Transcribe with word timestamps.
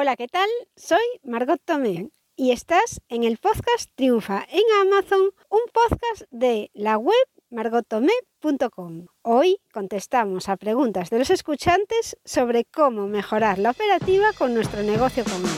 Hola, 0.00 0.14
¿qué 0.14 0.28
tal? 0.28 0.48
Soy 0.76 1.02
Margot 1.24 1.60
Tomé 1.64 2.10
y 2.36 2.52
estás 2.52 3.00
en 3.08 3.24
el 3.24 3.38
podcast 3.38 3.90
Triunfa 3.96 4.46
en 4.48 4.62
Amazon, 4.80 5.32
un 5.48 5.60
podcast 5.72 6.22
de 6.30 6.70
la 6.72 6.96
web 6.98 7.16
margottomé.com. 7.50 9.06
Hoy 9.22 9.58
contestamos 9.72 10.48
a 10.48 10.56
preguntas 10.56 11.10
de 11.10 11.18
los 11.18 11.30
escuchantes 11.30 12.16
sobre 12.24 12.64
cómo 12.64 13.08
mejorar 13.08 13.58
la 13.58 13.72
operativa 13.72 14.32
con 14.38 14.54
nuestro 14.54 14.84
negocio 14.84 15.24
común. 15.24 15.50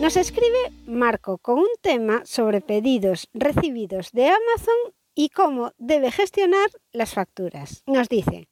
Nos 0.00 0.16
escribe 0.16 0.70
Marco 0.86 1.38
con 1.38 1.58
un 1.58 1.74
tema 1.80 2.22
sobre 2.24 2.60
pedidos 2.60 3.28
recibidos 3.34 4.12
de 4.12 4.28
Amazon 4.28 4.94
y 5.16 5.30
cómo 5.30 5.72
debe 5.78 6.12
gestionar 6.12 6.68
las 6.92 7.14
facturas. 7.14 7.82
Nos 7.86 8.08
dice, 8.08 8.48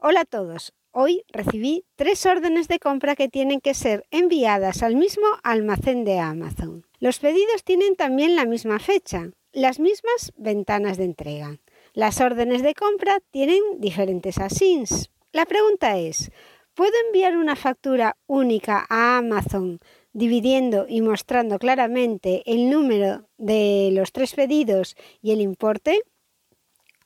Hola 0.00 0.20
a 0.20 0.24
todos. 0.24 0.74
Hoy 0.92 1.24
recibí 1.26 1.84
tres 1.96 2.24
órdenes 2.24 2.68
de 2.68 2.78
compra 2.78 3.16
que 3.16 3.28
tienen 3.28 3.60
que 3.60 3.74
ser 3.74 4.04
enviadas 4.12 4.84
al 4.84 4.94
mismo 4.94 5.26
almacén 5.42 6.04
de 6.04 6.20
Amazon. 6.20 6.86
Los 7.00 7.18
pedidos 7.18 7.64
tienen 7.64 7.96
también 7.96 8.36
la 8.36 8.44
misma 8.44 8.78
fecha, 8.78 9.32
las 9.50 9.80
mismas 9.80 10.32
ventanas 10.36 10.98
de 10.98 11.04
entrega. 11.04 11.58
Las 11.94 12.20
órdenes 12.20 12.62
de 12.62 12.74
compra 12.74 13.18
tienen 13.32 13.60
diferentes 13.78 14.38
asins. 14.38 15.10
La 15.32 15.46
pregunta 15.46 15.98
es, 15.98 16.30
¿puedo 16.74 16.92
enviar 17.06 17.36
una 17.36 17.56
factura 17.56 18.16
única 18.28 18.86
a 18.88 19.18
Amazon 19.18 19.80
dividiendo 20.12 20.86
y 20.88 21.00
mostrando 21.00 21.58
claramente 21.58 22.44
el 22.46 22.70
número 22.70 23.28
de 23.36 23.90
los 23.92 24.12
tres 24.12 24.32
pedidos 24.36 24.94
y 25.22 25.32
el 25.32 25.40
importe? 25.40 26.04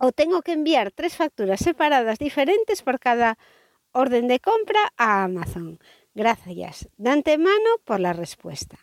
O 0.04 0.10
tengo 0.10 0.42
que 0.42 0.50
enviar 0.50 0.90
tres 0.90 1.14
facturas 1.14 1.60
separadas 1.60 2.18
diferentes 2.18 2.82
por 2.82 2.98
cada 2.98 3.38
orden 3.92 4.26
de 4.26 4.40
compra 4.40 4.92
a 4.96 5.22
Amazon. 5.22 5.78
Gracias 6.12 6.88
de 6.96 7.10
antemano 7.10 7.70
por 7.84 8.00
la 8.00 8.12
respuesta. 8.12 8.78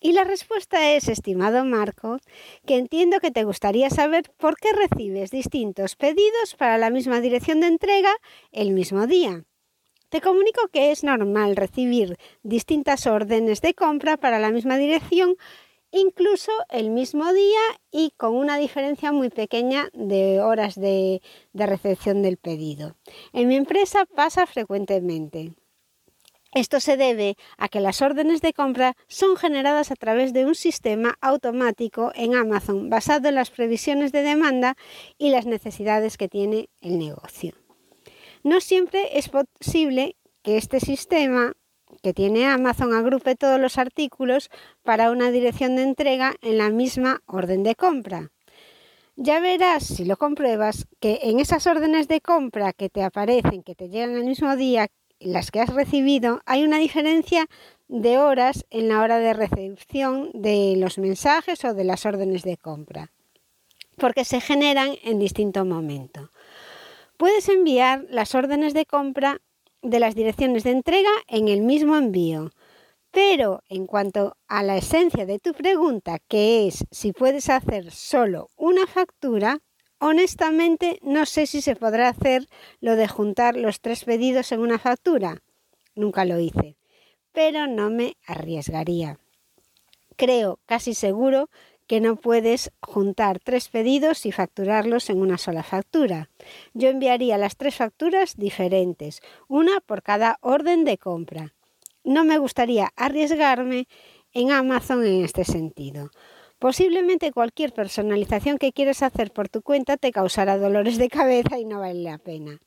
Y 0.00 0.12
la 0.12 0.24
respuesta 0.24 0.94
es, 0.94 1.08
estimado 1.08 1.62
Marco, 1.66 2.18
que 2.66 2.78
entiendo 2.78 3.20
que 3.20 3.30
te 3.30 3.44
gustaría 3.44 3.90
saber 3.90 4.32
por 4.38 4.56
qué 4.56 4.72
recibes 4.72 5.30
distintos 5.30 5.94
pedidos 5.94 6.54
para 6.56 6.78
la 6.78 6.88
misma 6.88 7.20
dirección 7.20 7.60
de 7.60 7.66
entrega 7.66 8.14
el 8.50 8.70
mismo 8.70 9.06
día. 9.06 9.44
Te 10.08 10.22
comunico 10.22 10.68
que 10.72 10.90
es 10.90 11.04
normal 11.04 11.56
recibir 11.56 12.16
distintas 12.42 13.06
órdenes 13.06 13.60
de 13.60 13.74
compra 13.74 14.16
para 14.16 14.38
la 14.38 14.52
misma 14.52 14.78
dirección 14.78 15.36
incluso 15.96 16.52
el 16.68 16.90
mismo 16.90 17.32
día 17.32 17.60
y 17.90 18.12
con 18.16 18.34
una 18.34 18.58
diferencia 18.58 19.12
muy 19.12 19.30
pequeña 19.30 19.88
de 19.92 20.40
horas 20.40 20.74
de, 20.74 21.22
recepción 21.54 22.22
del 22.22 22.36
pedido. 22.36 22.96
En 23.32 23.48
mi 23.48 23.56
empresa 23.56 24.04
pasa 24.06 24.46
frecuentemente. 24.46 25.54
Esto 26.52 26.80
se 26.80 26.96
debe 26.96 27.36
a 27.58 27.68
que 27.68 27.80
las 27.80 28.00
órdenes 28.00 28.40
de 28.40 28.52
compra 28.52 28.96
son 29.08 29.36
generadas 29.36 29.90
a 29.90 29.96
través 29.96 30.32
de 30.32 30.46
un 30.46 30.54
sistema 30.54 31.16
automático 31.20 32.12
en 32.14 32.34
Amazon 32.34 32.88
basado 32.88 33.28
en 33.28 33.34
las 33.34 33.50
previsiones 33.50 34.12
de 34.12 34.22
demanda 34.22 34.76
y 35.18 35.30
las 35.30 35.44
necesidades 35.44 36.16
que 36.16 36.28
tiene 36.28 36.68
el 36.80 36.98
negocio. 36.98 37.54
No 38.42 38.60
siempre 38.60 39.18
es 39.18 39.28
posible 39.28 40.16
que 40.42 40.56
este 40.56 40.78
sistema 40.78 41.55
que 42.02 42.12
tiene 42.12 42.46
Amazon 42.46 42.94
agrupe 42.94 43.36
todos 43.36 43.60
los 43.60 43.78
artículos 43.78 44.50
para 44.82 45.10
una 45.10 45.30
dirección 45.30 45.76
de 45.76 45.82
entrega 45.82 46.34
en 46.42 46.58
la 46.58 46.70
misma 46.70 47.22
orden 47.26 47.62
de 47.62 47.74
compra. 47.74 48.30
Ya 49.16 49.40
verás, 49.40 49.84
si 49.84 50.04
lo 50.04 50.16
compruebas, 50.16 50.86
que 51.00 51.20
en 51.22 51.40
esas 51.40 51.66
órdenes 51.66 52.06
de 52.06 52.20
compra 52.20 52.72
que 52.72 52.90
te 52.90 53.02
aparecen, 53.02 53.62
que 53.62 53.74
te 53.74 53.88
llegan 53.88 54.14
el 54.14 54.24
mismo 54.24 54.56
día, 54.56 54.88
las 55.20 55.50
que 55.50 55.60
has 55.60 55.72
recibido, 55.72 56.42
hay 56.44 56.64
una 56.64 56.78
diferencia 56.78 57.46
de 57.88 58.18
horas 58.18 58.66
en 58.70 58.88
la 58.88 59.00
hora 59.00 59.18
de 59.18 59.32
recepción 59.32 60.30
de 60.34 60.74
los 60.76 60.98
mensajes 60.98 61.64
o 61.64 61.72
de 61.72 61.84
las 61.84 62.04
órdenes 62.04 62.42
de 62.42 62.58
compra, 62.58 63.10
porque 63.96 64.26
se 64.26 64.40
generan 64.40 64.96
en 65.02 65.18
distinto 65.18 65.64
momento. 65.64 66.30
Puedes 67.16 67.48
enviar 67.48 68.04
las 68.10 68.34
órdenes 68.34 68.74
de 68.74 68.84
compra 68.84 69.40
de 69.82 70.00
las 70.00 70.14
direcciones 70.14 70.64
de 70.64 70.70
entrega 70.70 71.10
en 71.28 71.48
el 71.48 71.62
mismo 71.62 71.96
envío. 71.96 72.50
Pero 73.10 73.62
en 73.68 73.86
cuanto 73.86 74.36
a 74.46 74.62
la 74.62 74.76
esencia 74.76 75.24
de 75.26 75.38
tu 75.38 75.52
pregunta, 75.52 76.18
que 76.28 76.66
es 76.66 76.84
si 76.90 77.12
puedes 77.12 77.48
hacer 77.48 77.90
solo 77.90 78.48
una 78.56 78.86
factura, 78.86 79.60
honestamente 79.98 80.98
no 81.02 81.24
sé 81.24 81.46
si 81.46 81.62
se 81.62 81.76
podrá 81.76 82.08
hacer 82.08 82.46
lo 82.80 82.96
de 82.96 83.08
juntar 83.08 83.56
los 83.56 83.80
tres 83.80 84.04
pedidos 84.04 84.52
en 84.52 84.60
una 84.60 84.78
factura. 84.78 85.42
Nunca 85.94 86.24
lo 86.24 86.38
hice, 86.38 86.76
pero 87.32 87.66
no 87.66 87.88
me 87.88 88.16
arriesgaría. 88.26 89.18
Creo 90.16 90.60
casi 90.66 90.94
seguro 90.94 91.48
que 91.86 92.00
no 92.00 92.16
puedes 92.16 92.72
juntar 92.80 93.38
tres 93.38 93.68
pedidos 93.68 94.26
y 94.26 94.32
facturarlos 94.32 95.10
en 95.10 95.20
una 95.20 95.38
sola 95.38 95.62
factura. 95.62 96.30
Yo 96.74 96.88
enviaría 96.88 97.38
las 97.38 97.56
tres 97.56 97.76
facturas 97.76 98.36
diferentes, 98.36 99.20
una 99.48 99.80
por 99.80 100.02
cada 100.02 100.38
orden 100.40 100.84
de 100.84 100.98
compra. 100.98 101.54
No 102.04 102.24
me 102.24 102.38
gustaría 102.38 102.90
arriesgarme 102.96 103.88
en 104.32 104.52
Amazon 104.52 105.04
en 105.04 105.24
este 105.24 105.44
sentido. 105.44 106.10
Posiblemente 106.58 107.32
cualquier 107.32 107.72
personalización 107.72 108.58
que 108.58 108.72
quieras 108.72 109.02
hacer 109.02 109.30
por 109.30 109.48
tu 109.48 109.62
cuenta 109.62 109.96
te 109.96 110.12
causará 110.12 110.56
dolores 110.56 110.98
de 110.98 111.08
cabeza 111.08 111.58
y 111.58 111.64
no 111.64 111.80
vale 111.80 112.02
la 112.02 112.18
pena. 112.18 112.58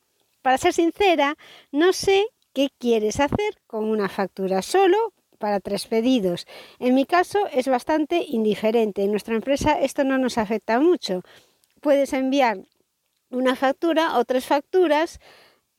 Para 0.41 0.57
ser 0.57 0.73
sincera, 0.73 1.35
no 1.71 1.91
sé 1.91 2.27
qué 2.53 2.69
quieres 2.77 3.19
hacer 3.19 3.61
con 3.67 3.85
una 3.85 4.07
factura 4.07 4.61
solo 4.61 5.13
para 5.39 5.59
tres 5.59 5.87
pedidos. 5.87 6.45
En 6.77 6.93
mi 6.93 7.05
caso 7.05 7.39
es 7.51 7.67
bastante 7.67 8.23
indiferente. 8.27 9.03
En 9.03 9.11
nuestra 9.11 9.35
empresa 9.35 9.79
esto 9.79 10.03
no 10.03 10.17
nos 10.17 10.37
afecta 10.37 10.79
mucho. 10.79 11.23
Puedes 11.81 12.13
enviar 12.13 12.59
una 13.31 13.55
factura 13.55 14.17
o 14.17 14.25
tres 14.25 14.45
facturas 14.45 15.19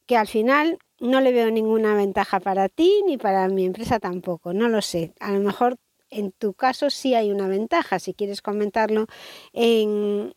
que 0.06 0.16
al 0.16 0.26
final 0.26 0.78
no 0.98 1.20
le 1.20 1.32
veo 1.32 1.50
ninguna 1.50 1.94
ventaja 1.94 2.40
para 2.40 2.68
ti 2.68 3.02
ni 3.06 3.16
para 3.16 3.48
mi 3.48 3.64
empresa 3.64 3.98
tampoco. 4.00 4.52
No 4.52 4.68
lo 4.68 4.82
sé. 4.82 5.14
A 5.20 5.32
lo 5.32 5.40
mejor 5.40 5.76
en 6.10 6.32
tu 6.32 6.54
caso 6.54 6.90
sí 6.90 7.14
hay 7.14 7.30
una 7.30 7.48
ventaja. 7.48 7.98
Si 7.98 8.14
quieres 8.14 8.42
comentarlo 8.42 9.06
en, 9.52 10.34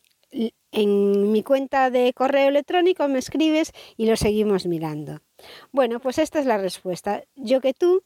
mi 0.72 1.44
cuenta 1.44 1.92
de 1.92 2.14
correo 2.14 2.48
electrónico 2.48 3.08
me 3.08 3.20
escribes 3.20 3.72
y 3.98 4.08
lo 4.08 4.16
seguimos 4.16 4.66
mirando. 4.66 5.22
Bueno, 5.72 6.00
pues 6.00 6.18
esta 6.18 6.40
es 6.40 6.46
la 6.46 6.58
respuesta. 6.58 7.24
Yo 7.36 7.62
que 7.62 7.74
tú 7.74 8.04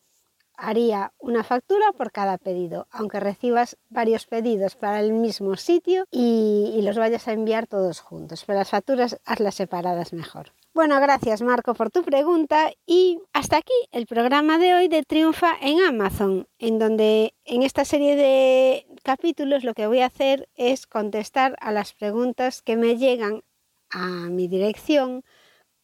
haría 0.57 1.13
una 1.19 1.43
factura 1.43 1.91
por 1.93 2.11
cada 2.11 2.37
pedido, 2.37 2.87
aunque 2.91 3.19
recibas 3.19 3.77
varios 3.89 4.25
pedidos 4.25 4.75
para 4.75 4.99
el 4.99 5.13
mismo 5.13 5.55
sitio 5.55 6.05
y, 6.11 6.79
los 6.81 6.97
vayas 6.97 7.27
a 7.27 7.33
enviar 7.33 7.67
todos 7.67 7.99
juntos. 7.99 8.43
Pero 8.45 8.59
las 8.59 8.69
facturas 8.69 9.19
hazlas 9.25 9.55
separadas 9.55 10.13
mejor. 10.13 10.53
Bueno, 10.73 11.01
gracias 11.01 11.41
Marco 11.41 11.73
por 11.73 11.89
tu 11.89 12.03
pregunta 12.03 12.71
y 12.85 13.19
hasta 13.33 13.57
aquí 13.57 13.73
el 13.91 14.05
programa 14.05 14.57
de 14.57 14.73
hoy 14.73 14.87
de 14.87 15.03
Triunfa 15.03 15.53
en 15.59 15.79
Amazon, 15.81 16.47
en 16.59 16.79
donde 16.79 17.33
en 17.45 17.63
esta 17.63 17.83
serie 17.83 18.15
de 18.15 18.87
capítulos 19.03 19.63
lo 19.63 19.73
que 19.73 19.87
voy 19.87 19.99
a 19.99 20.05
hacer 20.05 20.47
es 20.55 20.87
contestar 20.87 21.57
a 21.61 21.71
las 21.71 21.93
preguntas 21.93 22.61
que 22.61 22.77
me 22.77 22.95
llegan 22.97 23.43
a 23.89 24.29
mi 24.29 24.47
dirección 24.47 25.23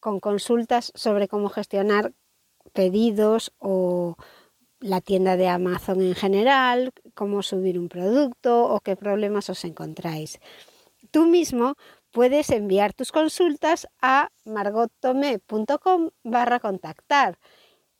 con 0.00 0.20
consultas 0.20 0.92
sobre 0.94 1.28
cómo 1.28 1.48
gestionar 1.48 2.12
pedidos 2.72 3.52
o 3.58 4.16
la 4.84 5.00
tienda 5.00 5.38
de 5.38 5.48
Amazon 5.48 6.02
en 6.02 6.14
general, 6.14 6.92
cómo 7.14 7.42
subir 7.42 7.78
un 7.78 7.88
producto 7.88 8.64
o 8.64 8.80
qué 8.80 8.96
problemas 8.96 9.48
os 9.48 9.64
encontráis. 9.64 10.40
Tú 11.10 11.24
mismo 11.24 11.76
puedes 12.10 12.50
enviar 12.50 12.92
tus 12.92 13.10
consultas 13.10 13.88
a 14.02 14.28
margottome.com 14.44 16.10
barra 16.22 16.60
contactar. 16.60 17.38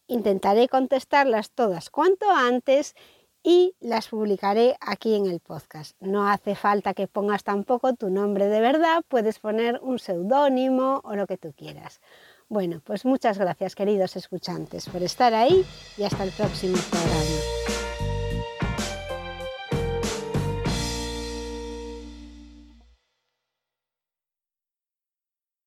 Intentaré 0.09 0.69
contestarlas 0.69 1.51
todas 1.53 1.89
cuanto 1.89 2.31
antes 2.31 2.95
y 3.43 3.75
las 3.81 4.09
publicaré 4.09 4.77
aquí 4.81 5.15
en 5.15 5.25
el 5.25 5.41
podcast. 5.41 5.97
No 6.01 6.29
hace 6.29 6.55
falta 6.55 6.93
que 6.93 7.09
pongas 7.09 7.45
tampoco 7.45 7.95
tu 7.95 8.11
nombre 8.11 8.49
de 8.49 8.61
verdad, 8.61 9.03
puedes 9.09 9.39
poner 9.39 9.81
un 9.83 9.99
seudónimo 9.99 11.01
o 11.03 11.17
lo 11.17 11.27
que 11.27 11.39
tú 11.39 11.55
quieras. 11.57 12.03
Bueno, 12.55 12.81
pues 12.85 13.05
muchas 13.05 13.37
gracias 13.37 13.75
queridos 13.75 14.15
escuchantes 14.15 14.89
por 14.89 15.03
estar 15.03 15.35
ahí 15.35 15.67
y 15.99 16.05
hasta 16.05 16.23
el 16.23 16.31
próximo 16.31 16.77
programa. 16.89 17.74